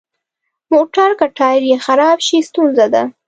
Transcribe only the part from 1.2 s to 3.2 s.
ټایر یې خراب شي، ستونزه ده.